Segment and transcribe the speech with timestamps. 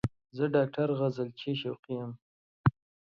[0.37, 2.11] زه ډاکټر غزلچی شوقی یم